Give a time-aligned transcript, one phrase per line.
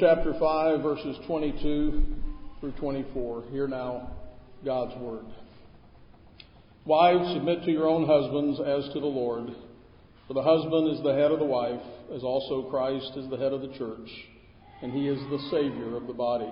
[0.00, 2.02] chapter 5, verses 22
[2.60, 3.44] through 24.
[3.50, 4.10] Hear now
[4.64, 5.26] God's word.
[6.86, 9.48] Wives, submit to your own husbands as to the Lord.
[10.26, 11.82] For the husband is the head of the wife,
[12.14, 14.08] as also Christ is the head of the church,
[14.82, 16.50] and he is the Savior of the body.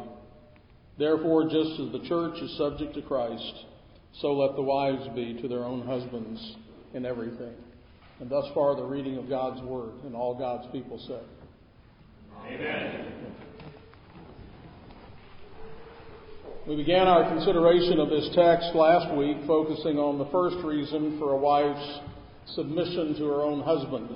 [0.99, 3.65] Therefore, just as the church is subject to Christ,
[4.21, 6.57] so let the wives be to their own husbands
[6.93, 7.55] in everything.
[8.21, 11.25] And thus far, the reading of God's word, and all God's people said.
[12.47, 13.05] Amen.
[16.67, 21.33] We began our consideration of this text last week, focusing on the first reason for
[21.33, 22.01] a wife's
[22.55, 24.09] submission to her own husband.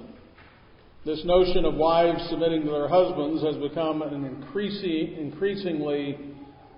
[1.04, 6.18] This notion of wives submitting to their husbands has become an increasing, increasingly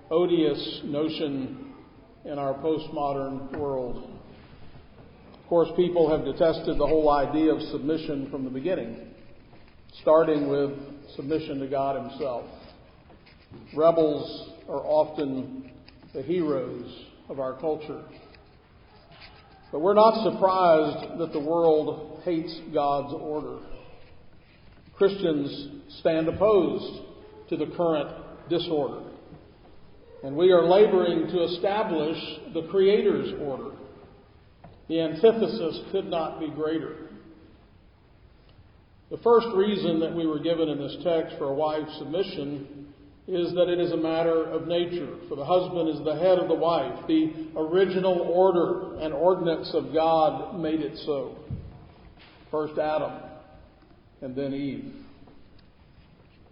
[0.09, 1.73] odious notion
[2.25, 4.09] in our postmodern world.
[5.33, 8.97] Of course, people have detested the whole idea of submission from the beginning,
[10.01, 10.71] starting with
[11.15, 12.45] submission to God Himself.
[13.75, 15.71] Rebels are often
[16.13, 18.03] the heroes of our culture.
[19.71, 23.59] But we're not surprised that the world hates God's order.
[24.97, 27.03] Christians stand opposed
[27.49, 29.09] to the current disorder.
[30.23, 32.17] And we are laboring to establish
[32.53, 33.71] the Creator's order.
[34.87, 37.10] The antithesis could not be greater.
[39.11, 42.87] The first reason that we were given in this text for a wife's submission
[43.27, 45.17] is that it is a matter of nature.
[45.27, 47.07] For the husband is the head of the wife.
[47.09, 51.35] The original order and ordinance of God made it so.
[52.51, 53.21] First Adam,
[54.21, 54.93] and then Eve.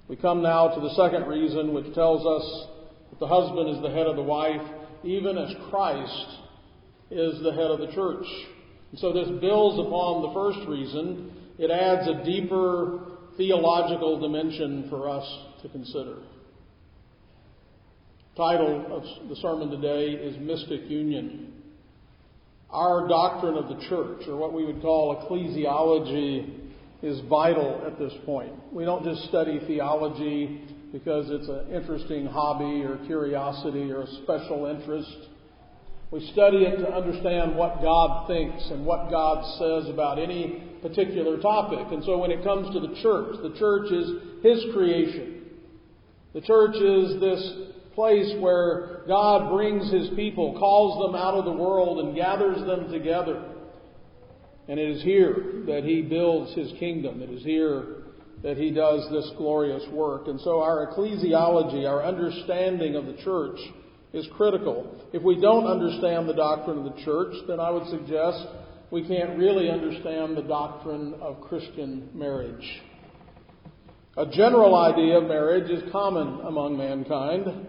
[0.10, 2.68] We come now to the second reason, which tells us
[3.12, 4.68] that the husband is the head of the wife,
[5.06, 6.28] even as Christ
[7.10, 8.26] is the head of the church.
[8.92, 11.39] And so this builds upon the first reason.
[11.60, 13.02] It adds a deeper
[13.38, 15.26] theological dimension for us
[15.62, 16.16] to consider
[18.40, 21.52] title of the sermon today is Mystic Union.
[22.70, 26.70] Our doctrine of the church, or what we would call ecclesiology,
[27.04, 28.54] is vital at this point.
[28.72, 30.62] We don't just study theology
[30.94, 35.18] because it's an interesting hobby or curiosity or a special interest.
[36.10, 41.40] We study it to understand what God thinks and what God says about any particular
[41.40, 41.92] topic.
[41.92, 45.44] And so when it comes to the church, the church is His creation.
[46.34, 47.54] The church is this
[47.96, 52.92] place where God brings His people, calls them out of the world, and gathers them
[52.92, 53.44] together.
[54.68, 57.22] And it is here that He builds His kingdom.
[57.22, 58.04] It is here
[58.44, 60.28] that He does this glorious work.
[60.28, 63.60] And so our ecclesiology, our understanding of the church,
[64.14, 64.96] is critical.
[65.14, 68.48] If we don't understand the doctrine of the church, then I would suggest
[68.92, 72.82] we can't really understand the doctrine of Christian marriage.
[74.18, 77.68] A general idea of marriage is common among mankind.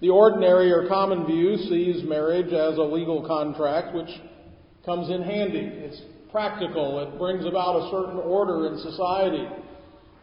[0.00, 4.10] The ordinary or common view sees marriage as a legal contract which
[4.84, 5.60] comes in handy.
[5.60, 6.00] It's
[6.30, 7.00] practical.
[7.00, 9.48] It brings about a certain order in society.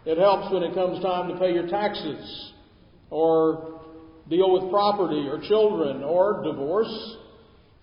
[0.05, 2.53] It helps when it comes time to pay your taxes
[3.09, 3.81] or
[4.29, 7.17] deal with property or children or divorce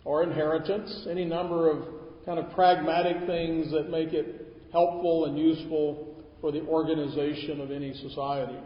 [0.05, 1.94] or inheritance, any number of
[2.27, 7.95] kind of pragmatic things that make it helpful and useful for the organization of any
[7.95, 8.59] society.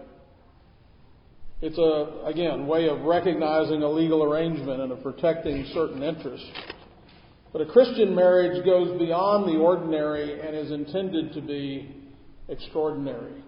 [1.61, 6.47] It's a, again, way of recognizing a legal arrangement and of protecting certain interests.
[7.53, 11.97] But a Christian marriage goes beyond the ordinary and is intended to be
[12.49, 13.43] extraordinary.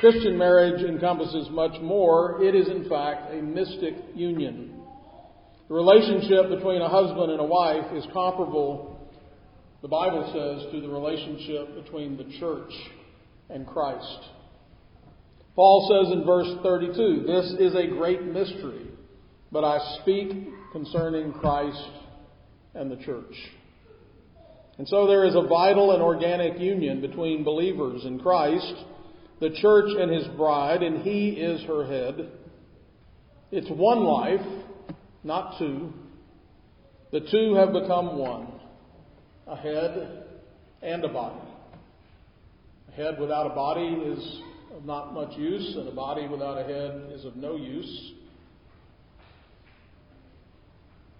[0.00, 2.42] Christian marriage encompasses much more.
[2.42, 4.79] It is, in fact, a mystic union.
[5.70, 9.08] The relationship between a husband and a wife is comparable,
[9.82, 12.72] the Bible says, to the relationship between the church
[13.48, 14.18] and Christ.
[15.54, 18.88] Paul says in verse 32, This is a great mystery,
[19.52, 20.32] but I speak
[20.72, 21.88] concerning Christ
[22.74, 23.34] and the church.
[24.76, 28.74] And so there is a vital and organic union between believers in Christ,
[29.38, 32.28] the church and his bride, and he is her head.
[33.52, 34.64] It's one life,
[35.24, 35.92] not two.
[37.12, 38.48] The two have become one
[39.46, 40.24] a head
[40.82, 41.40] and a body.
[42.88, 44.40] A head without a body is
[44.76, 48.12] of not much use, and a body without a head is of no use.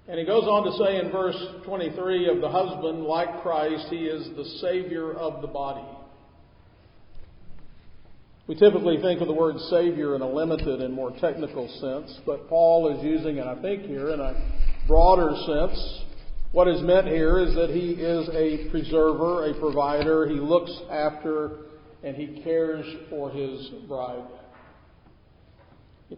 [0.08, 4.06] And he goes on to say in verse 23 of the husband, like Christ, he
[4.06, 5.86] is the Savior of the body.
[8.50, 12.48] We typically think of the word Savior in a limited and more technical sense, but
[12.48, 14.34] Paul is using it, I think, here in a
[14.88, 16.02] broader sense.
[16.50, 20.26] What is meant here is that he is a preserver, a provider.
[20.26, 21.58] He looks after
[22.02, 24.26] and he cares for his bride.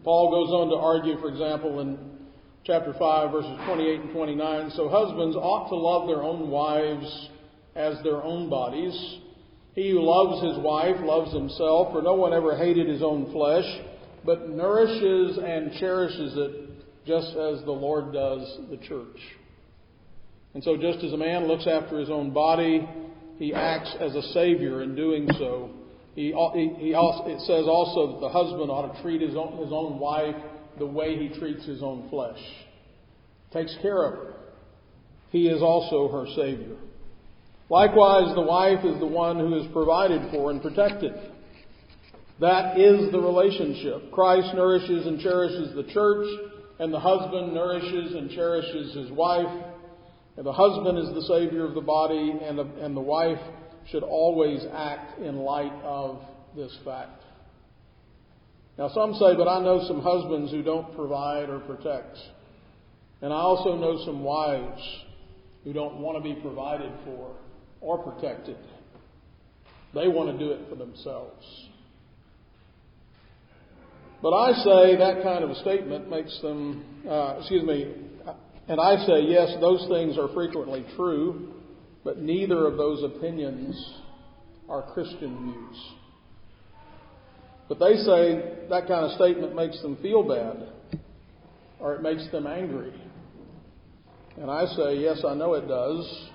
[0.03, 1.99] Paul goes on to argue, for example, in
[2.63, 7.29] chapter 5, verses 28 and 29 So husbands ought to love their own wives
[7.75, 9.19] as their own bodies.
[9.75, 13.65] He who loves his wife loves himself, for no one ever hated his own flesh,
[14.23, 19.19] but nourishes and cherishes it just as the Lord does the church.
[20.53, 22.87] And so, just as a man looks after his own body,
[23.39, 25.71] he acts as a savior in doing so.
[26.13, 29.73] He, he, also, it says also that the husband ought to treat his own, his
[29.73, 30.35] own wife
[30.77, 32.39] the way he treats his own flesh.
[33.51, 34.33] Takes care of her.
[35.31, 36.77] He is also her Savior.
[37.73, 41.11] Likewise, the wife is the one who is provided for and protected.
[42.39, 44.11] That is the relationship.
[44.11, 46.27] Christ nourishes and cherishes the church,
[46.77, 49.65] and the husband nourishes and cherishes his wife.
[50.37, 53.41] And the husband is the Savior of the body, and the, and the wife
[53.89, 56.21] should always act in light of
[56.55, 57.23] this fact.
[58.77, 62.19] Now, some say, but I know some husbands who don't provide or protect.
[63.23, 64.79] And I also know some wives
[65.63, 67.35] who don't want to be provided for
[67.83, 68.57] or protected.
[69.93, 71.45] They want to do it for themselves.
[74.23, 77.93] But I say that kind of a statement makes them, uh, excuse me,
[78.69, 81.51] and I say, yes, those things are frequently true,
[82.05, 83.75] but neither of those opinions
[84.69, 85.93] are Christian views.
[87.67, 90.69] But they say that kind of statement makes them feel bad
[91.79, 92.93] or it makes them angry.
[94.37, 96.29] And I say, yes, I know it does,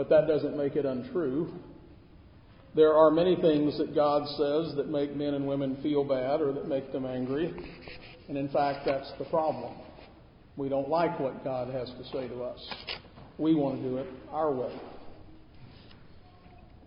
[0.00, 1.52] but that doesn't make it untrue.
[2.74, 6.54] There are many things that God says that make men and women feel bad or
[6.54, 7.52] that make them angry.
[8.26, 9.74] And in fact, that's the problem.
[10.56, 12.66] We don't like what God has to say to us.
[13.36, 14.74] We want to do it our way.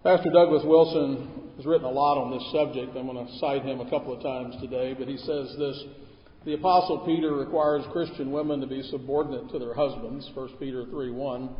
[0.04, 2.98] Pastor Douglas Wilson has written a lot on this subject.
[2.98, 5.84] I'm going to cite him a couple of times today, but he says this
[6.46, 11.12] The Apostle Peter requires Christian women to be subordinate to their husbands, 1 Peter 3
[11.12, 11.56] 1.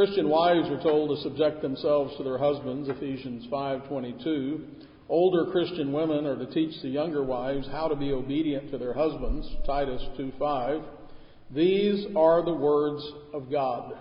[0.00, 4.62] Christian wives are told to subject themselves to their husbands, Ephesians 5:22.
[5.10, 8.94] Older Christian women are to teach the younger wives how to be obedient to their
[8.94, 10.82] husbands, Titus 2:5.
[11.50, 13.94] These are the words of God.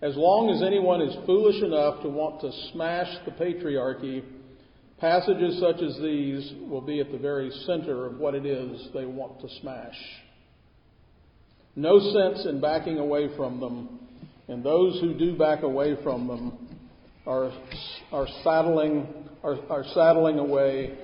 [0.00, 4.22] As long as anyone is foolish enough to want to smash the patriarchy,
[4.98, 9.04] passages such as these will be at the very center of what it is they
[9.04, 9.98] want to smash.
[11.74, 13.98] No sense in backing away from them,
[14.48, 16.78] and those who do back away from them
[17.26, 17.50] are,
[18.12, 19.06] are, saddling,
[19.42, 20.98] are, are saddling away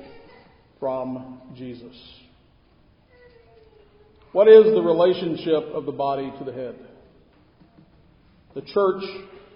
[0.79, 1.97] from Jesus.
[4.33, 6.77] What is the relationship of the body to the head?
[8.55, 9.03] the church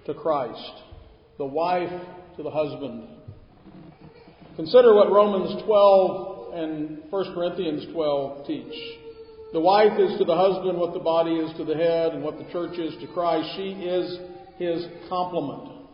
[0.07, 0.73] to Christ,
[1.39, 1.91] the wife
[2.37, 3.09] to the husband.
[4.57, 9.01] Consider what Romans 12 and 1 Corinthians 12 teach.
[9.55, 12.39] The wife is to the husband what the body is to the head, and what
[12.39, 13.55] the church is to Christ.
[13.55, 14.19] She is
[14.59, 15.87] his complement.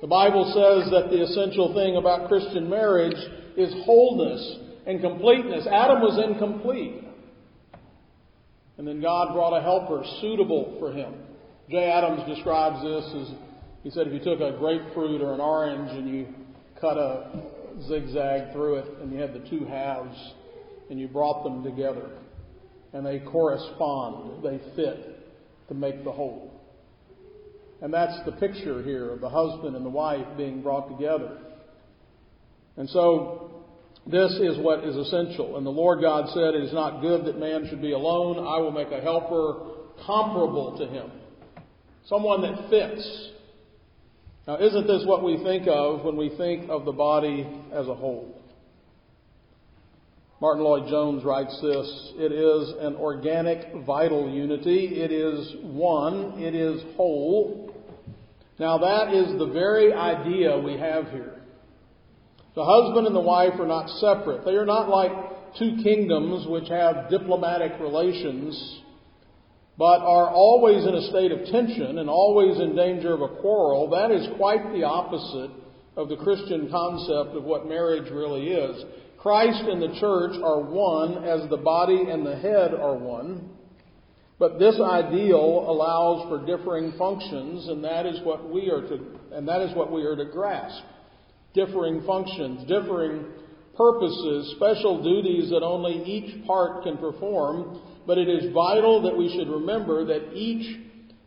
[0.00, 3.20] The Bible says that the essential thing about Christian marriage
[3.58, 4.56] is wholeness
[4.86, 5.66] and completeness.
[5.66, 7.04] Adam was incomplete.
[8.78, 11.12] And then God brought a helper suitable for him.
[11.70, 13.36] Jay Adams describes this as
[13.82, 16.28] he said if you took a grapefruit or an orange and you
[16.80, 17.42] cut a
[17.86, 20.16] zigzag through it and you had the two halves
[20.90, 22.10] and you brought them together
[22.92, 26.52] and they correspond, they fit to make the whole.
[27.82, 31.38] And that's the picture here of the husband and the wife being brought together.
[32.76, 33.64] And so
[34.06, 35.56] this is what is essential.
[35.56, 38.38] And the Lord God said, It is not good that man should be alone.
[38.38, 39.72] I will make a helper
[40.06, 41.10] comparable to him
[42.06, 43.30] someone that fits.
[44.46, 47.94] Now, isn't this what we think of when we think of the body as a
[47.94, 48.40] whole?
[50.40, 55.00] Martyn Lloyd-Jones writes this It is an organic, vital unity.
[55.00, 56.38] It is one.
[56.38, 57.74] It is whole.
[58.58, 61.42] Now, that is the very idea we have here.
[62.54, 64.44] The husband and the wife are not separate.
[64.44, 65.10] They are not like
[65.58, 68.80] two kingdoms which have diplomatic relations
[69.76, 73.90] but are always in a state of tension and always in danger of a quarrel,
[73.90, 75.50] that is quite the opposite
[75.96, 78.84] of the Christian concept of what marriage really is.
[79.24, 83.48] Christ and the church are one as the body and the head are one.
[84.38, 88.98] But this ideal allows for differing functions, and that is what we are to,
[89.32, 90.84] and that is what we are to grasp.
[91.54, 93.24] Differing functions, differing
[93.74, 99.34] purposes, special duties that only each part can perform, but it is vital that we
[99.34, 100.80] should remember that each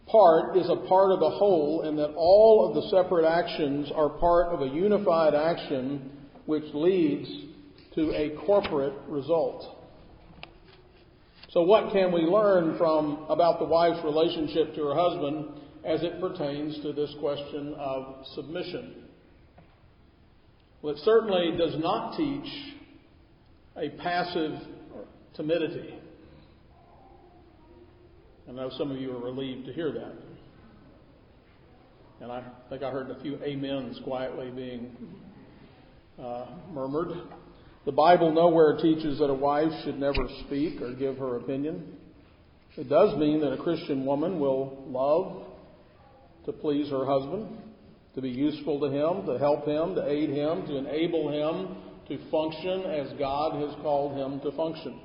[0.06, 4.10] part is a part of the whole and that all of the separate actions are
[4.10, 6.12] part of a unified action
[6.46, 7.48] which leads
[7.98, 9.66] to a corporate result.
[11.50, 16.22] So what can we learn from about the wife's relationship to her husband as it
[16.22, 19.06] pertains to this question of submission?
[20.84, 22.48] Well, it certainly does not teach
[23.76, 24.60] a passive
[25.36, 25.96] timidity.
[28.48, 30.14] I know some of you are relieved to hear that.
[32.22, 34.96] And I think I heard a few amens quietly being
[36.22, 37.18] uh, murmured.
[37.88, 41.94] The Bible nowhere teaches that a wife should never speak or give her opinion.
[42.76, 45.48] It does mean that a Christian woman will love
[46.44, 47.48] to please her husband,
[48.16, 51.78] to be useful to him, to help him, to aid him, to enable him
[52.10, 55.00] to function as God has called him to function.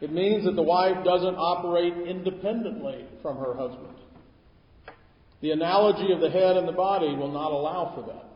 [0.00, 3.94] It means that the wife doesn't operate independently from her husband.
[5.40, 8.31] The analogy of the head and the body will not allow for that.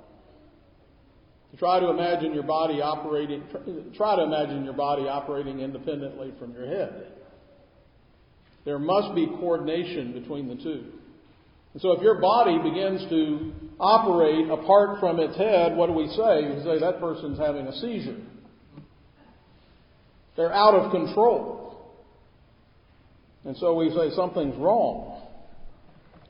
[1.58, 3.42] Try to imagine your body operating,
[3.96, 7.06] try to imagine your body operating independently from your head.
[8.66, 10.84] There must be coordination between the two.
[11.72, 16.08] And so if your body begins to operate apart from its head, what do we
[16.08, 16.56] say?
[16.56, 18.16] We say that person's having a seizure.
[20.36, 21.94] They're out of control.
[23.44, 25.25] And so we say something's wrong.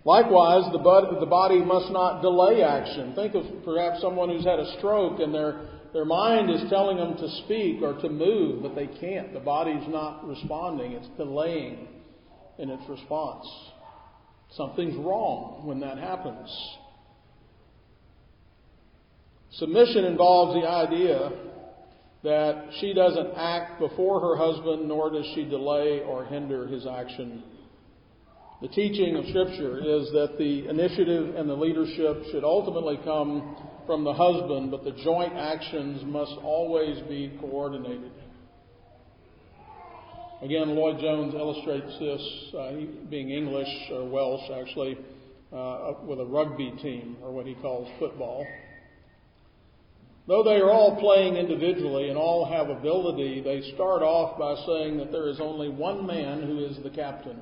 [0.07, 3.13] Likewise, the, body must not delay action.
[3.17, 7.17] Think of perhaps someone who's had a stroke and their, their mind is telling them
[7.17, 9.35] to speak or to move, but they can't.
[9.35, 11.89] The body's not responding, it's delaying
[12.57, 13.49] in its response.
[14.53, 16.57] Something's wrong when that happens.
[19.55, 21.33] Submission involves the idea
[22.23, 27.43] that she doesn't act before her husband, nor does she delay or hinder his action.
[28.63, 33.55] The teaching of Scripture is that the initiative and the leadership should ultimately come
[33.87, 38.13] from the husband, but the joint actions must always be coordinated.
[40.41, 42.73] Again, Lloyd Jones illustrates this, uh,
[43.11, 44.97] being English or Welsh actually,
[45.53, 48.47] uh, with a rugby team, or what he calls football.
[50.27, 54.97] Though they are all playing individually and all have ability, they start off by saying
[54.97, 57.39] that there is only one man who is the captain.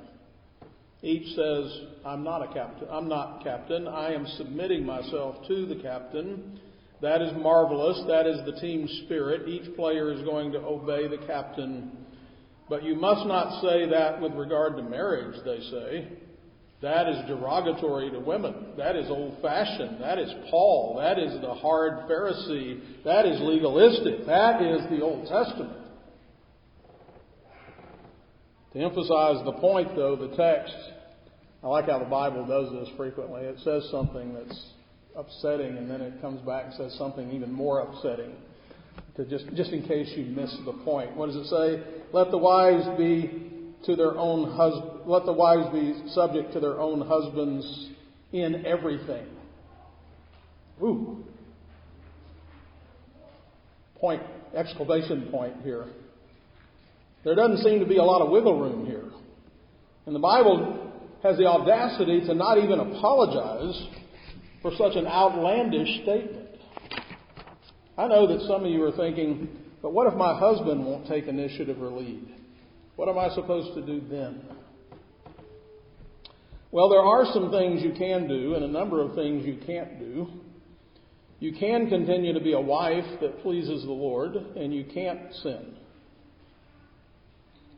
[1.04, 2.88] Each says, I'm not a captain.
[2.90, 3.86] I'm not captain.
[3.86, 6.58] I am submitting myself to the captain.
[7.02, 8.02] That is marvelous.
[8.08, 9.46] That is the team spirit.
[9.46, 11.92] Each player is going to obey the captain.
[12.70, 16.08] But you must not say that with regard to marriage, they say.
[16.80, 18.54] That is derogatory to women.
[18.78, 20.00] That is old fashioned.
[20.00, 20.96] That is Paul.
[21.00, 22.80] That is the hard Pharisee.
[23.04, 24.24] That is legalistic.
[24.24, 25.80] That is the Old Testament.
[28.72, 30.74] To emphasize the point, though, the text,
[31.64, 33.40] I like how the Bible does this frequently.
[33.40, 34.66] It says something that's
[35.16, 38.32] upsetting, and then it comes back and says something even more upsetting.
[39.16, 41.16] To just, just in case you miss the point.
[41.16, 41.82] What does it say?
[42.12, 43.50] Let the wives be
[43.86, 47.88] to their own hus- let the wives be subject to their own husbands
[48.32, 49.26] in everything.
[50.82, 51.24] Ooh.
[53.98, 54.22] Point,
[54.54, 55.86] exclamation point here.
[57.24, 59.08] There doesn't seem to be a lot of wiggle room here.
[60.04, 60.92] And the Bible
[61.24, 63.88] has the audacity to not even apologize
[64.60, 66.50] for such an outlandish statement.
[67.96, 69.48] I know that some of you are thinking,
[69.80, 72.28] but what if my husband won't take initiative or lead?
[72.96, 74.42] What am I supposed to do then?
[76.70, 79.98] Well, there are some things you can do and a number of things you can't
[79.98, 80.28] do.
[81.40, 85.76] You can continue to be a wife that pleases the Lord, and you can't sin.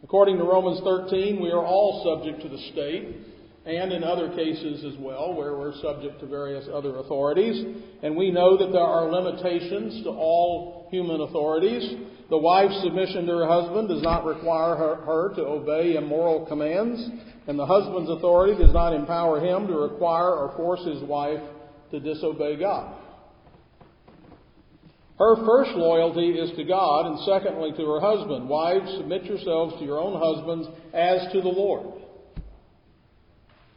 [0.03, 3.17] According to Romans 13, we are all subject to the state,
[3.67, 7.67] and in other cases as well, where we're subject to various other authorities.
[8.03, 11.97] And we know that there are limitations to all human authorities.
[12.31, 17.11] The wife's submission to her husband does not require her, her, to obey immoral commands,
[17.49, 21.43] and the husband's authority does not empower him to require or force his wife
[21.91, 22.95] to disobey God.
[25.19, 28.49] Her first loyalty is to God, and secondly to her husband.
[28.49, 32.03] Wives, submit yourselves to your own husbands as to the Lord.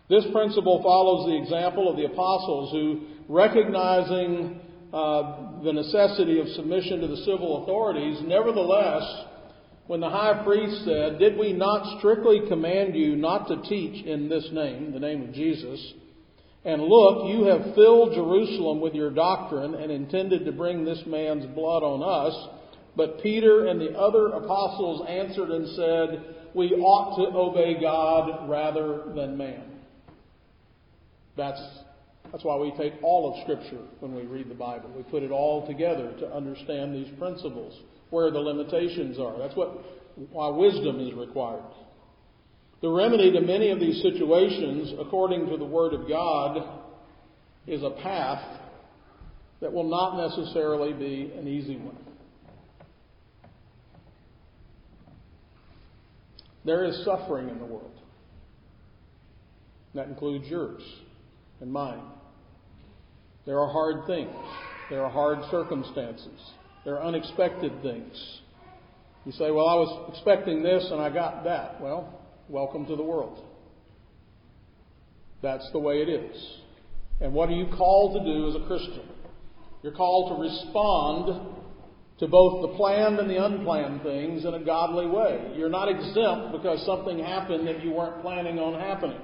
[0.09, 4.59] This principle follows the example of the apostles who, recognizing
[4.91, 8.19] uh, the necessity of submission to the civil authorities.
[8.23, 9.03] Nevertheless,
[9.85, 14.29] when the high priest said, Did we not strictly command you not to teach in
[14.29, 15.93] this name, the name of Jesus?
[16.65, 21.45] And look, you have filled Jerusalem with your doctrine and intended to bring this man's
[21.55, 22.49] blood on us.
[22.97, 29.13] But Peter and the other apostles answered and said, We ought to obey God rather
[29.15, 29.68] than man.
[31.39, 31.61] That's
[32.31, 34.91] That's why we take all of Scripture when we read the Bible.
[34.95, 37.79] We put it all together to understand these principles,
[38.09, 39.37] where the limitations are.
[39.39, 39.69] That's what,
[40.31, 41.63] why wisdom is required.
[42.81, 46.81] The remedy to many of these situations, according to the Word of God,
[47.67, 48.43] is a path
[49.61, 51.97] that will not necessarily be an easy one.
[56.65, 57.91] There is suffering in the world.
[59.95, 60.83] That includes yours
[61.61, 62.01] and mine.
[63.45, 64.35] There are hard things.
[64.89, 66.39] There are hard circumstances.
[66.85, 68.39] There are unexpected things.
[69.25, 71.81] You say, Well, I was expecting this and I got that.
[71.81, 73.43] Well, welcome to the world.
[75.41, 76.35] That's the way it is.
[77.21, 79.07] And what are you called to do as a Christian?
[79.83, 81.55] You're called to respond
[82.19, 85.53] to both the planned and the unplanned things in a godly way.
[85.55, 89.21] You're not exempt because something happened that you weren't planning on happening.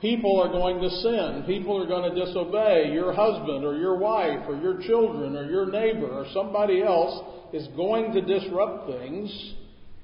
[0.00, 1.42] People are going to sin.
[1.46, 2.92] People are going to disobey.
[2.92, 7.20] Your husband or your wife or your children or your neighbor or somebody else
[7.52, 9.54] is going to disrupt things.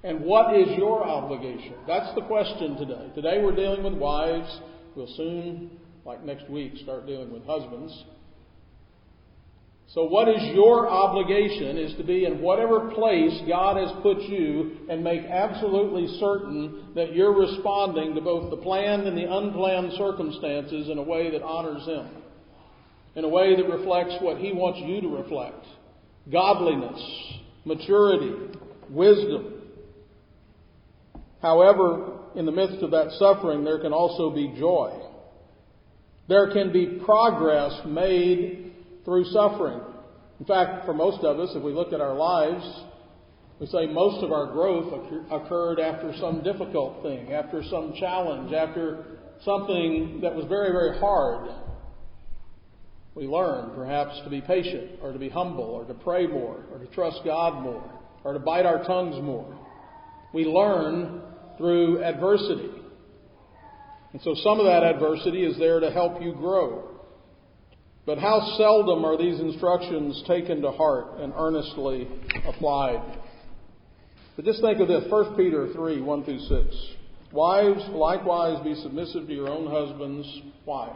[0.03, 1.75] And what is your obligation?
[1.87, 3.11] That's the question today.
[3.15, 4.61] Today we're dealing with wives.
[4.97, 5.71] We'll soon,
[6.05, 8.05] like next week, start dealing with husbands.
[9.89, 14.79] So, what is your obligation is to be in whatever place God has put you
[14.89, 20.89] and make absolutely certain that you're responding to both the planned and the unplanned circumstances
[20.89, 22.09] in a way that honors Him,
[23.15, 25.65] in a way that reflects what He wants you to reflect
[26.33, 27.01] godliness,
[27.65, 29.63] maturity, wisdom.
[31.43, 34.99] However, in the midst of that suffering, there can also be joy.
[36.27, 38.74] There can be progress made
[39.05, 39.81] through suffering.
[40.41, 42.65] In fact, for most of us, if we look at our lives,
[43.61, 44.93] we say most of our growth
[45.31, 49.05] occurred after some difficult thing, after some challenge, after
[49.45, 51.51] something that was very, very hard.
[53.15, 56.79] We learn perhaps to be patient, or to be humble, or to pray more, or
[56.79, 57.89] to trust God more,
[58.25, 59.57] or to bite our tongues more.
[60.33, 61.23] We learn
[61.57, 62.71] through adversity.
[64.13, 66.94] And so some of that adversity is there to help you grow.
[68.07, 72.07] But how seldom are these instructions taken to heart and earnestly
[72.47, 73.19] applied?
[74.37, 76.77] But just think of this 1 Peter 3 1 through 6.
[77.33, 80.27] Wives, likewise, be submissive to your own husbands.
[80.65, 80.95] Why?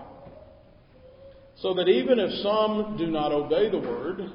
[1.57, 4.31] So that even if some do not obey the word,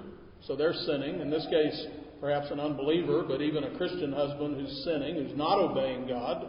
[0.46, 1.86] so they're sinning, in this case,
[2.20, 6.46] perhaps an unbeliever, but even a Christian husband who's sinning, who's not obeying God,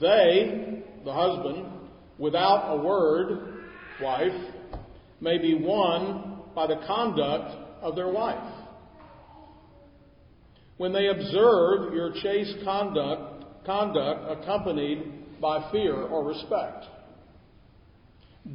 [0.00, 1.66] they, the husband,
[2.18, 3.70] without a word,
[4.02, 4.54] wife,
[5.20, 8.52] may be won by the conduct of their wife.
[10.76, 16.84] When they observe your chaste conduct, conduct accompanied by fear or respect.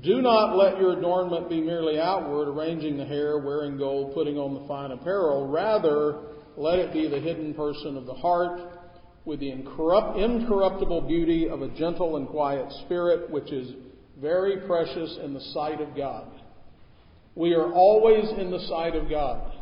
[0.01, 4.53] Do not let your adornment be merely outward, arranging the hair, wearing gold, putting on
[4.53, 5.47] the fine apparel.
[5.47, 6.19] Rather,
[6.57, 8.59] let it be the hidden person of the heart,
[9.25, 13.73] with the incorrupt, incorruptible beauty of a gentle and quiet spirit, which is
[14.19, 16.27] very precious in the sight of God.
[17.35, 19.53] We are always in the sight of God.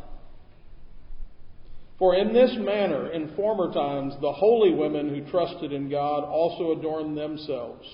[1.98, 6.72] For in this manner, in former times, the holy women who trusted in God also
[6.72, 7.86] adorned themselves,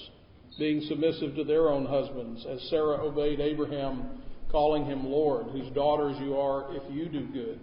[0.58, 6.16] being submissive to their own husbands, as Sarah obeyed Abraham, calling him Lord, whose daughters
[6.20, 7.60] you are if you do good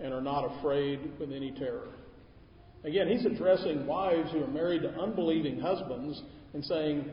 [0.00, 1.88] and are not afraid with any terror.
[2.84, 6.20] Again, he's addressing wives who are married to unbelieving husbands
[6.54, 7.04] and saying,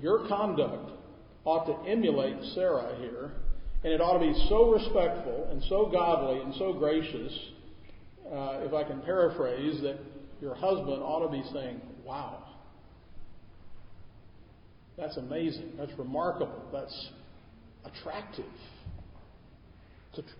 [0.00, 0.92] Your conduct
[1.44, 3.32] ought to emulate Sarah here
[3.84, 7.36] and it ought to be so respectful and so godly and so gracious,
[8.26, 9.98] uh, if I can paraphrase, that
[10.40, 12.44] your husband ought to be saying, Wow,
[14.96, 15.72] that's amazing.
[15.78, 16.62] That's remarkable.
[16.72, 17.10] That's
[17.84, 18.44] attractive.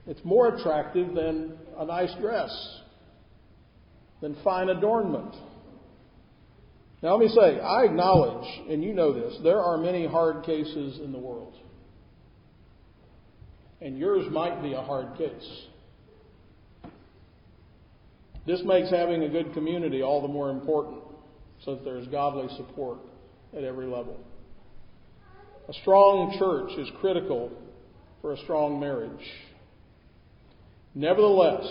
[0.07, 2.50] It's more attractive than a nice dress,
[4.20, 5.35] than fine adornment.
[7.02, 11.00] Now, let me say, I acknowledge, and you know this, there are many hard cases
[11.02, 11.55] in the world
[13.83, 15.62] and yours might be a hard case.
[18.47, 21.01] This makes having a good community all the more important
[21.64, 22.99] so that there is godly support
[23.57, 24.18] at every level.
[25.68, 27.51] A strong church is critical
[28.21, 29.11] for a strong marriage.
[30.95, 31.64] Nevertheless,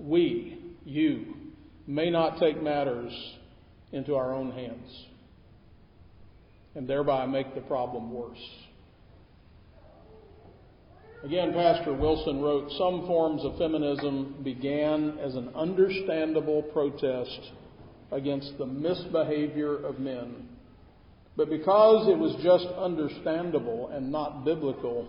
[0.00, 1.34] we, you,
[1.86, 3.12] may not take matters
[3.92, 5.04] into our own hands
[6.74, 8.38] and thereby make the problem worse.
[11.24, 17.40] Again, Pastor Wilson wrote Some forms of feminism began as an understandable protest
[18.12, 20.48] against the misbehavior of men
[21.34, 25.08] But because it was just understandable and not biblical,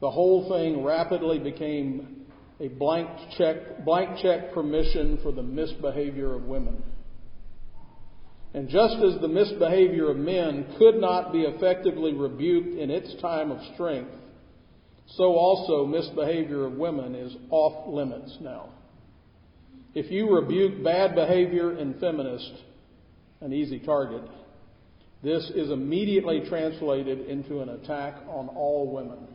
[0.00, 2.24] the whole thing rapidly became
[2.58, 6.82] a blank check, blank check permission for the misbehavior of women.
[8.54, 13.50] And just as the misbehavior of men could not be effectively rebuked in its time
[13.50, 14.12] of strength,
[15.06, 18.70] so also misbehavior of women is off limits now.
[19.94, 22.62] If you rebuke bad behavior in feminists,
[23.40, 24.22] an easy target,
[25.22, 29.28] this is immediately translated into an attack on all women.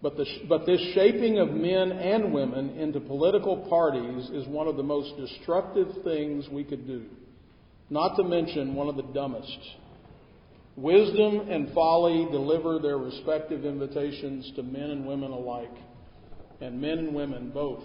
[0.00, 4.76] But, the, but this shaping of men and women into political parties is one of
[4.76, 7.06] the most destructive things we could do,
[7.90, 9.58] not to mention one of the dumbest.
[10.78, 15.74] Wisdom and folly deliver their respective invitations to men and women alike,
[16.60, 17.82] and men and women both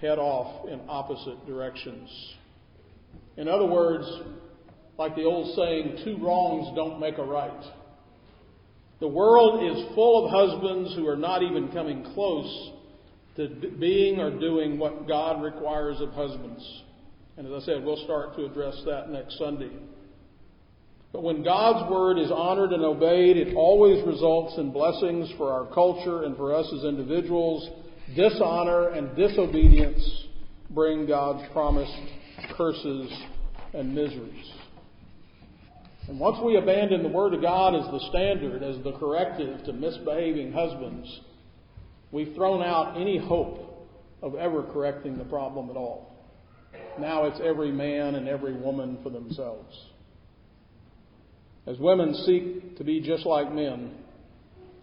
[0.00, 2.08] head off in opposite directions.
[3.36, 4.06] In other words,
[4.98, 7.64] like the old saying, two wrongs don't make a right.
[9.00, 12.70] The world is full of husbands who are not even coming close
[13.34, 13.48] to
[13.80, 16.82] being or doing what God requires of husbands.
[17.36, 19.72] And as I said, we'll start to address that next Sunday.
[21.12, 25.66] But when God's word is honored and obeyed, it always results in blessings for our
[25.74, 27.68] culture and for us as individuals.
[28.16, 30.02] Dishonor and disobedience
[30.70, 31.92] bring God's promised
[32.56, 33.12] curses
[33.74, 34.50] and miseries.
[36.08, 39.72] And once we abandon the Word of God as the standard, as the corrective to
[39.72, 41.20] misbehaving husbands,
[42.10, 43.88] we've thrown out any hope
[44.22, 46.08] of ever correcting the problem at all.
[46.98, 49.91] Now it's every man and every woman for themselves.
[51.66, 53.92] As women seek to be just like men,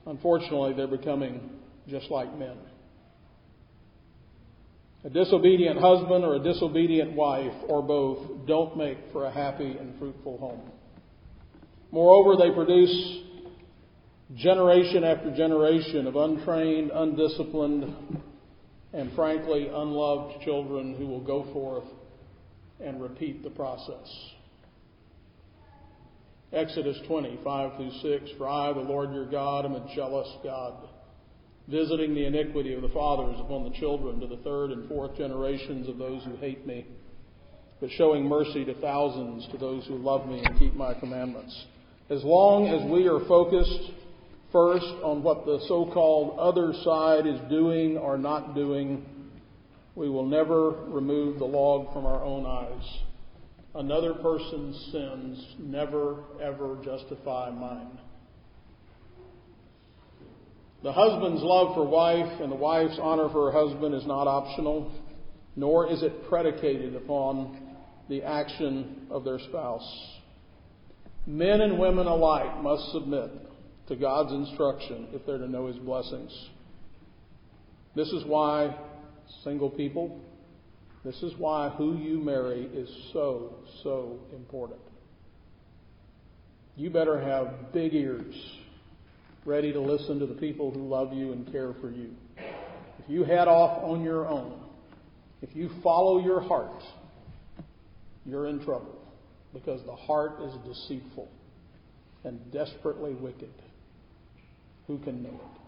[0.06, 1.50] unfortunately, they're becoming
[1.88, 2.58] just like men.
[5.04, 9.98] A disobedient husband or a disobedient wife, or both, don't make for a happy and
[9.98, 10.72] fruitful home.
[11.92, 13.24] Moreover, they produce
[14.36, 17.96] generation after generation of untrained, undisciplined,
[18.94, 21.86] and frankly unloved children who will go forth
[22.80, 24.08] and repeat the process.
[26.52, 28.32] Exodus 20, 5 through 6.
[28.38, 30.74] For I, the Lord your God, am a jealous God,
[31.68, 35.88] visiting the iniquity of the fathers upon the children to the third and fourth generations
[35.88, 36.88] of those who hate me,
[37.80, 41.66] but showing mercy to thousands to those who love me and keep my commandments.
[42.10, 43.92] As long as we are focused
[44.52, 49.06] first on what the so called other side is doing or not doing,
[49.94, 53.00] we will never remove the log from our own eyes.
[53.76, 58.00] Another person's sins never, ever justify mine.
[60.82, 64.92] The husband's love for wife and the wife's honor for her husband is not optional,
[65.56, 67.62] nor is it predicated upon
[68.08, 70.18] the action of their spouse.
[71.28, 73.30] Men and women alike must submit
[73.88, 76.32] to God's instruction if they're to know His blessings.
[77.96, 78.76] This is why,
[79.44, 80.22] single people,
[81.04, 84.82] this is why who you marry is so, so important.
[86.76, 88.36] You better have big ears
[89.46, 92.12] ready to listen to the people who love you and care for you.
[92.38, 94.62] If you head off on your own,
[95.42, 96.84] if you follow your heart,
[98.26, 99.00] you're in trouble
[99.54, 101.30] because the heart is deceitful
[102.24, 103.50] and desperately wicked.
[104.88, 105.59] Who can know it?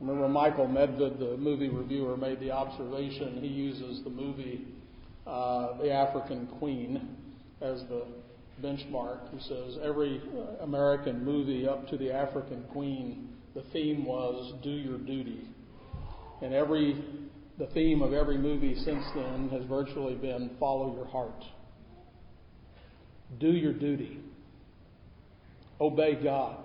[0.00, 3.38] Remember Michael Medved, the movie reviewer, made the observation.
[3.40, 4.64] He uses the movie
[5.26, 7.16] uh, The African Queen
[7.60, 8.04] as the
[8.62, 9.30] benchmark.
[9.30, 10.22] He says every
[10.60, 15.42] American movie up to The African Queen, the theme was "Do your duty,"
[16.40, 17.04] and every
[17.58, 21.44] the theme of every movie since then has virtually been "Follow your heart."
[23.38, 24.18] Do your duty.
[25.80, 26.58] Obey God.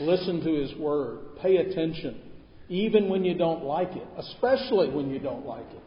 [0.00, 1.36] Listen to His Word.
[1.42, 2.25] Pay attention,
[2.68, 5.82] even when you don't like it, especially when you don't like it.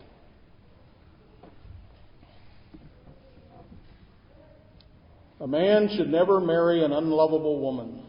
[5.41, 8.03] A man should never marry an unlovable woman,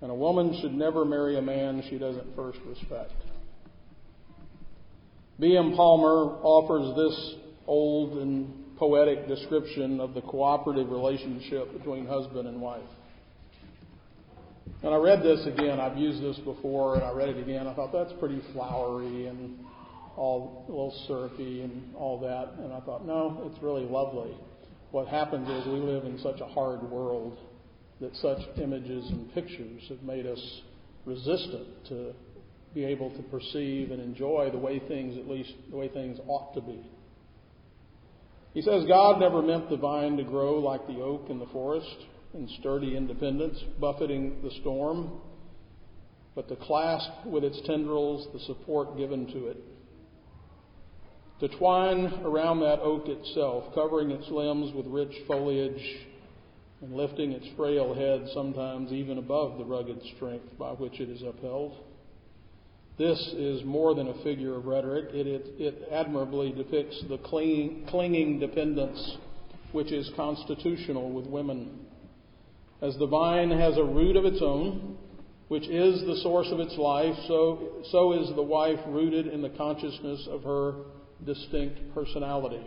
[0.00, 3.12] and a woman should never marry a man she doesn't first respect.
[5.38, 5.74] B.M.
[5.74, 7.34] Palmer offers this
[7.66, 12.82] old and poetic description of the cooperative relationship between husband and wife.
[14.82, 15.78] And I read this again.
[15.78, 17.66] I've used this before, and I read it again.
[17.66, 19.58] I thought that's pretty flowery and
[20.16, 22.62] all a little syrupy and all that.
[22.62, 24.36] And I thought, no, it's really lovely.
[24.90, 27.38] What happens is we live in such a hard world
[28.00, 30.60] that such images and pictures have made us
[31.04, 32.12] resistant to
[32.74, 36.54] be able to perceive and enjoy the way things, at least the way things ought
[36.54, 36.80] to be.
[38.54, 42.06] He says God never meant the vine to grow like the oak in the forest
[42.34, 45.20] in sturdy independence, buffeting the storm,
[46.34, 49.56] but to clasp with its tendrils the support given to it.
[51.40, 55.82] To twine around that oak itself, covering its limbs with rich foliage
[56.82, 61.22] and lifting its frail head sometimes even above the rugged strength by which it is
[61.22, 61.76] upheld.
[62.98, 65.06] This is more than a figure of rhetoric.
[65.14, 69.16] It, it, it admirably depicts the clinging dependence
[69.72, 71.86] which is constitutional with women.
[72.82, 74.96] As the vine has a root of its own,
[75.48, 79.50] which is the source of its life, so, so is the wife rooted in the
[79.50, 80.74] consciousness of her
[81.26, 82.64] distinct personality.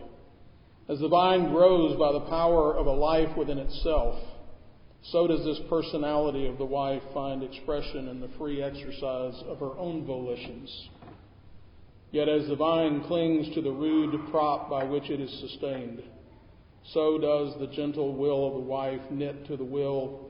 [0.88, 4.18] As the vine grows by the power of a life within itself,
[5.02, 9.76] so does this personality of the wife find expression in the free exercise of her
[9.78, 10.88] own volitions.
[12.12, 16.02] Yet as the vine clings to the rude prop by which it is sustained,
[16.92, 20.28] so does the gentle will of the wife knit to the will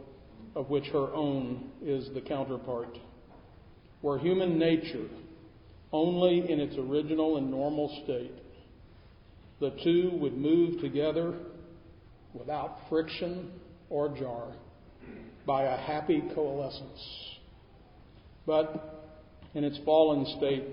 [0.55, 2.97] of which her own is the counterpart.
[4.03, 5.09] Where human nature,
[5.93, 8.33] only in its original and normal state,
[9.61, 11.35] the two would move together
[12.35, 13.51] without friction
[13.91, 14.53] or jar
[15.47, 17.01] by a happy coalescence.
[18.47, 19.11] But
[19.55, 20.65] in its fallen state,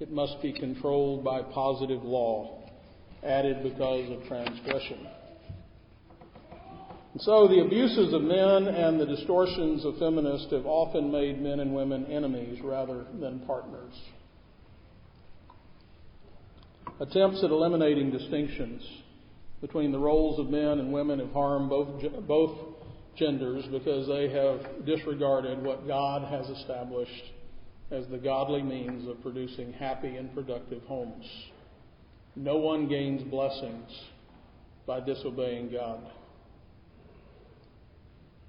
[0.00, 2.63] it must be controlled by positive law
[3.24, 5.06] added because of transgression.
[7.12, 11.60] And so the abuses of men and the distortions of feminists have often made men
[11.60, 13.92] and women enemies rather than partners.
[17.00, 18.82] Attempts at eliminating distinctions
[19.60, 22.58] between the roles of men and women have harmed both, both
[23.16, 27.32] genders because they have disregarded what God has established
[27.90, 31.24] as the godly means of producing happy and productive homes.
[32.36, 33.88] No one gains blessings
[34.86, 36.00] by disobeying God.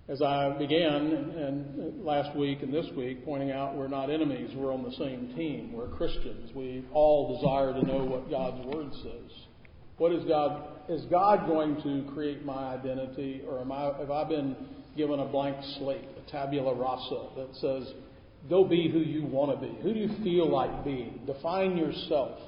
[0.08, 0.92] As I began
[1.38, 5.34] and last week and this week pointing out we're not enemies, we're on the same
[5.36, 5.74] team.
[5.74, 6.52] We're Christians.
[6.54, 9.32] We all desire to know what God's word says.
[9.98, 14.24] What is God is God going to create my identity or am I have I
[14.26, 14.56] been
[14.96, 17.94] given a blank slate, a tabula rasa that says
[18.50, 19.74] go be who you want to be.
[19.82, 21.22] Who do you feel like being?
[21.26, 22.40] Define yourself.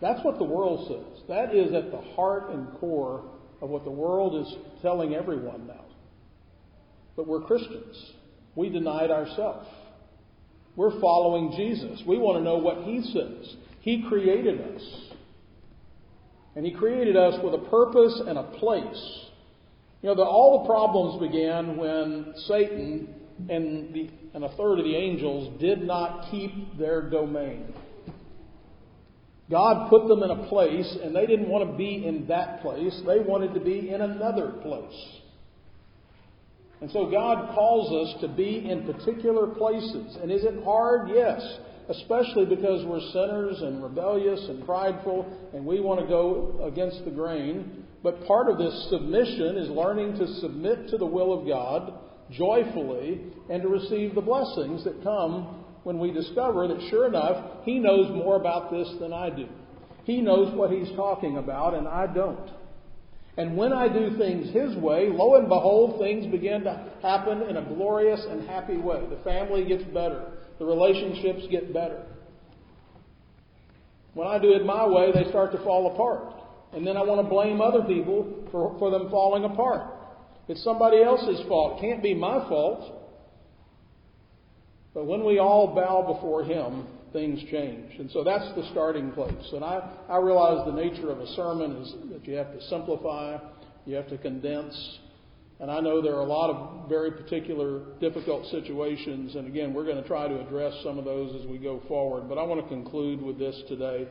[0.00, 1.22] That's what the world says.
[1.28, 3.24] That is at the heart and core
[3.60, 5.84] of what the world is telling everyone now.
[7.16, 8.12] But we're Christians.
[8.54, 9.66] We denied ourselves.
[10.76, 12.02] We're following Jesus.
[12.06, 13.56] We want to know what He says.
[13.80, 14.82] He created us.
[16.54, 19.28] And He created us with a purpose and a place.
[20.02, 23.14] You know, the, all the problems began when Satan
[23.48, 27.74] and, the, and a third of the angels did not keep their domain.
[29.50, 33.00] God put them in a place, and they didn't want to be in that place.
[33.06, 35.18] They wanted to be in another place.
[36.80, 40.16] And so God calls us to be in particular places.
[40.22, 41.10] And is it hard?
[41.12, 41.40] Yes.
[41.88, 47.10] Especially because we're sinners and rebellious and prideful, and we want to go against the
[47.10, 47.84] grain.
[48.02, 51.94] But part of this submission is learning to submit to the will of God
[52.30, 57.78] joyfully and to receive the blessings that come when we discover that sure enough, he
[57.78, 59.48] knows more about this than I do.
[60.04, 62.50] He knows what he's talking about, and I don't.
[63.36, 67.56] And when I do things his way, lo and behold, things begin to happen in
[67.56, 69.04] a glorious and happy way.
[69.08, 72.04] The family gets better, the relationships get better.
[74.14, 76.34] When I do it my way, they start to fall apart.
[76.72, 79.94] And then I want to blame other people for, for them falling apart.
[80.48, 81.78] It's somebody else's fault.
[81.78, 82.97] It can't be my fault.
[84.98, 88.00] But when we all bow before Him, things change.
[88.00, 89.48] And so that's the starting place.
[89.52, 93.38] And I, I realize the nature of a sermon is that you have to simplify,
[93.86, 94.98] you have to condense.
[95.60, 99.36] And I know there are a lot of very particular difficult situations.
[99.36, 102.28] And again, we're going to try to address some of those as we go forward.
[102.28, 104.08] But I want to conclude with this today.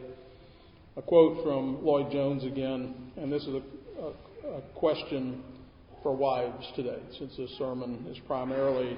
[0.96, 3.12] A quote from Lloyd Jones again.
[3.18, 3.62] And this is a,
[4.02, 5.44] a, a question
[6.02, 8.98] for wives today, since this sermon is primarily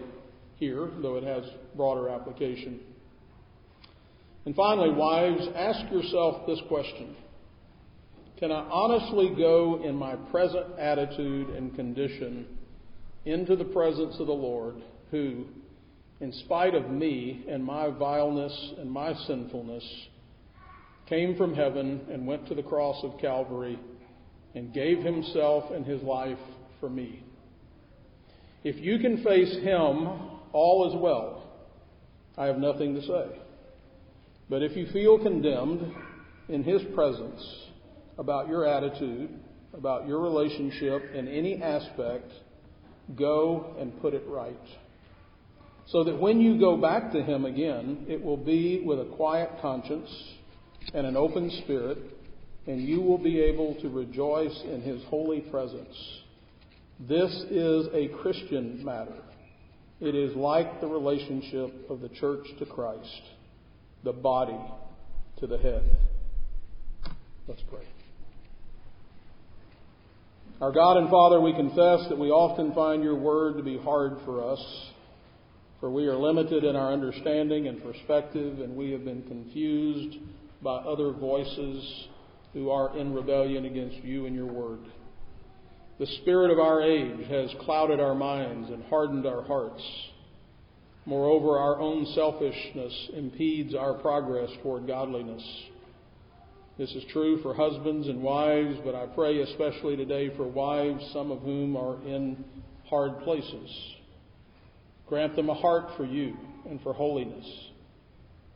[0.59, 1.43] here, though it has
[1.75, 2.81] broader application.
[4.45, 7.15] And finally, wives, ask yourself this question
[8.39, 12.45] Can I honestly go in my present attitude and condition
[13.25, 14.75] into the presence of the Lord,
[15.11, 15.45] who,
[16.19, 19.83] in spite of me and my vileness and my sinfulness,
[21.07, 23.79] came from heaven and went to the cross of Calvary
[24.55, 26.37] and gave himself and his life
[26.79, 27.23] for me?
[28.63, 31.43] If you can face him all is well.
[32.37, 33.39] I have nothing to say.
[34.49, 35.93] But if you feel condemned
[36.47, 37.41] in His presence,
[38.19, 39.29] about your attitude,
[39.73, 42.31] about your relationship in any aspect,
[43.15, 44.59] go and put it right.
[45.87, 49.49] So that when you go back to Him again, it will be with a quiet
[49.61, 50.09] conscience
[50.93, 51.97] and an open spirit,
[52.67, 55.95] and you will be able to rejoice in His holy presence.
[56.99, 59.15] This is a Christian matter.
[60.01, 63.21] It is like the relationship of the church to Christ,
[64.03, 64.59] the body
[65.39, 65.97] to the head.
[67.47, 67.85] Let's pray.
[70.61, 74.17] Our God and Father, we confess that we often find your word to be hard
[74.25, 74.61] for us,
[75.79, 80.17] for we are limited in our understanding and perspective, and we have been confused
[80.61, 82.07] by other voices
[82.53, 84.79] who are in rebellion against you and your word.
[85.99, 89.83] The spirit of our age has clouded our minds and hardened our hearts.
[91.05, 95.43] Moreover, our own selfishness impedes our progress toward godliness.
[96.77, 101.31] This is true for husbands and wives, but I pray especially today for wives, some
[101.31, 102.45] of whom are in
[102.89, 103.69] hard places.
[105.05, 106.37] Grant them a heart for you
[106.69, 107.45] and for holiness.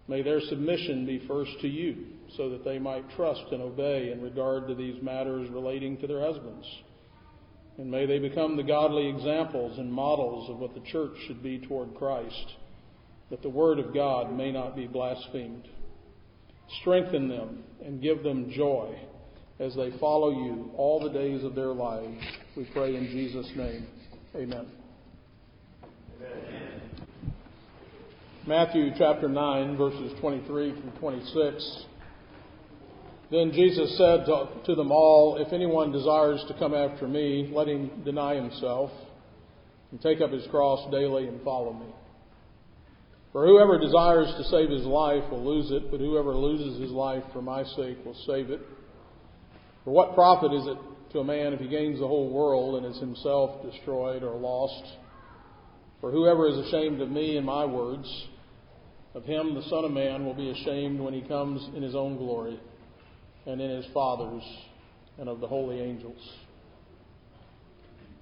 [0.08, 2.06] May their submission be first to you,
[2.38, 6.22] so that they might trust and obey in regard to these matters relating to their
[6.22, 6.66] husbands.
[7.78, 11.60] And may they become the godly examples and models of what the church should be
[11.60, 12.54] toward Christ,
[13.32, 15.68] that the Word of God may not be blasphemed.
[16.82, 18.96] Strengthen them and give them joy
[19.60, 22.24] as they follow you all the days of their lives.
[22.56, 23.88] We pray in Jesus' name.
[24.36, 24.68] Amen.
[26.18, 26.82] Amen.
[28.46, 31.86] Matthew chapter 9, verses 23 through 26.
[33.34, 37.68] Then Jesus said to, to, them all, If anyone desires to come after me, let
[37.68, 38.92] him deny himself
[39.90, 41.88] and take up his cross daily and follow me.
[43.32, 47.24] For whoever desires to save his life will lose it, but whoever loses his life
[47.34, 48.62] for my sake will save it.
[49.84, 50.78] For what profit is it
[51.14, 54.94] to a man if he gains the whole world and is himself destroyed or lost?
[56.02, 58.08] For whoever is ashamed of me and my words,
[59.16, 62.18] of him the Son of Man will be ashamed when he comes in his own
[62.18, 62.60] glory
[63.46, 64.44] and in his Father's
[65.18, 66.18] and of the holy angels.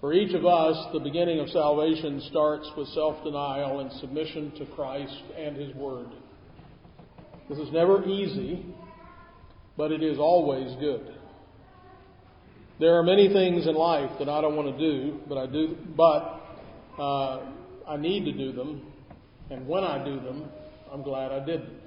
[0.02, 4.66] For each of us, the beginning of salvation starts with self denial and submission to
[4.74, 6.08] Christ and His Word.
[7.48, 8.66] This is never easy,
[9.78, 11.14] but it is always good.
[12.80, 15.78] There are many things in life that I don't want to do, but I do,
[15.96, 16.42] but
[16.98, 17.46] uh,
[17.88, 18.92] I need to do them,
[19.52, 20.50] and when I do them,
[20.92, 21.81] I'm glad I did them.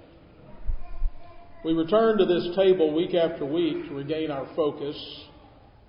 [1.64, 4.96] We return to this table week after week to regain our focus,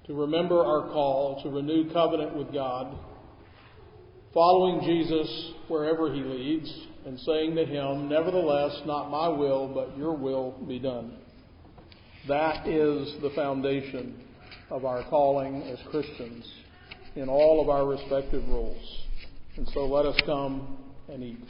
[0.08, 2.98] to remember our call, to renew covenant with God,
[4.34, 6.74] following Jesus wherever he leads,
[7.06, 11.18] and saying to him, Nevertheless, not my will, but your will be done.
[12.30, 14.24] That is the foundation
[14.70, 16.50] of our calling as Christians
[17.18, 19.02] in all of our respective roles.
[19.58, 20.78] And so let us come
[21.10, 21.44] and eat.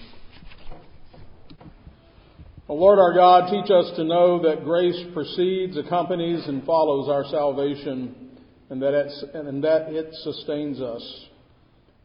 [2.68, 7.24] O Lord our God, teach us to know that grace precedes, accompanies, and follows our
[7.26, 8.40] salvation,
[8.72, 8.96] and that,
[9.36, 11.26] and that it sustains us.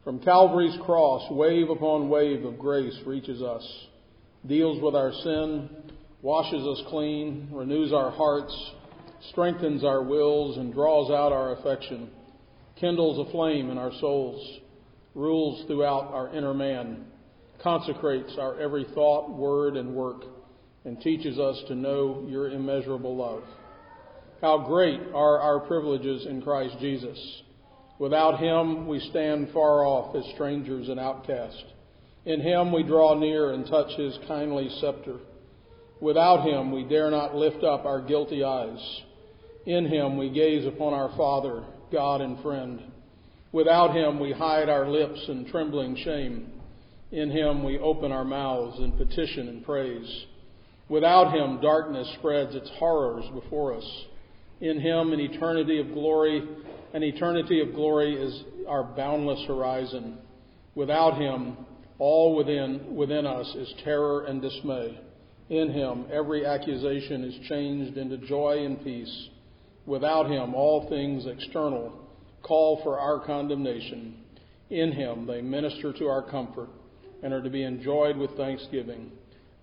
[0.03, 3.67] From Calvary's cross, wave upon wave of grace reaches us,
[4.45, 5.67] deals with our sin,
[6.21, 8.55] washes us clean, renews our hearts,
[9.31, 12.07] strengthens our wills, and draws out our affection,
[12.79, 14.59] kindles a flame in our souls,
[15.15, 17.05] rules throughout our inner man,
[17.63, 20.23] consecrates our every thought, word, and work
[20.85, 23.43] and teaches us to know your immeasurable love.
[24.41, 27.19] How great are our privileges in Christ Jesus.
[27.99, 31.63] Without him, we stand far off as strangers and outcasts.
[32.25, 35.17] In him, we draw near and touch his kindly scepter.
[35.99, 39.01] Without him, we dare not lift up our guilty eyes.
[39.67, 42.81] In him, we gaze upon our Father, God and friend.
[43.51, 46.53] Without him, we hide our lips in trembling shame.
[47.11, 50.25] In him, we open our mouths in petition and praise.
[50.91, 54.05] Without him, darkness spreads its horrors before us.
[54.59, 56.43] In him, an eternity of glory,
[56.93, 60.17] an eternity of glory is our boundless horizon.
[60.75, 61.55] Without him,
[61.97, 64.99] all within, within us is terror and dismay.
[65.49, 69.29] In him, every accusation is changed into joy and peace.
[69.85, 71.93] Without him, all things external
[72.43, 74.17] call for our condemnation.
[74.69, 76.69] In him, they minister to our comfort
[77.23, 79.13] and are to be enjoyed with thanksgiving.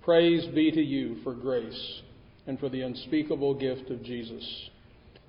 [0.02, 2.02] Praise be to you for grace
[2.46, 4.70] and for the unspeakable gift of Jesus.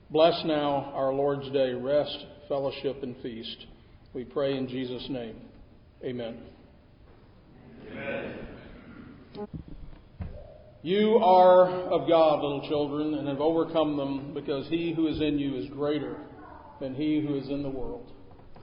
[0.09, 3.65] Bless now our Lord's day, rest, fellowship, and feast.
[4.13, 5.35] We pray in Jesus' name.
[6.03, 6.39] Amen.
[7.91, 8.33] Amen.
[10.81, 15.37] You are of God, little children, and have overcome them because he who is in
[15.37, 16.15] you is greater
[16.79, 18.09] than he who is in the world.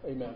[0.05, 0.35] Amen.